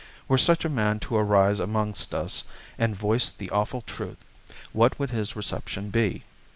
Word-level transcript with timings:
Were 0.27 0.39
such 0.39 0.65
a 0.65 0.67
man 0.67 0.97
to 1.01 1.15
arise 1.15 1.59
amongst 1.59 2.15
us 2.15 2.45
and 2.79 2.95
voice 2.95 3.29
the 3.29 3.51
awful 3.51 3.81
truth, 3.81 4.25
what 4.73 4.97
would 4.97 5.11
his 5.11 5.35
reception 5.35 5.91
be? 5.91 6.23